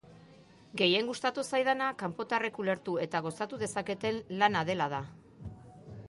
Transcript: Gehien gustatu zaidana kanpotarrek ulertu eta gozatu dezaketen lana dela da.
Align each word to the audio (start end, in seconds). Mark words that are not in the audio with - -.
Gehien 0.81 1.09
gustatu 1.09 1.41
zaidana 1.57 1.89
kanpotarrek 1.99 2.57
ulertu 2.63 2.95
eta 3.05 3.21
gozatu 3.25 3.59
dezaketen 3.65 4.17
lana 4.41 4.65
dela 4.71 4.89
da. 4.95 5.03